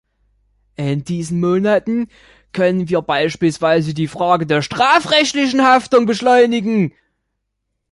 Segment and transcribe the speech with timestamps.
[0.77, 2.07] In diesen Monaten
[2.53, 6.93] können wir beispielsweise die Frage der strafrechtlichen Haftung beschleunigen.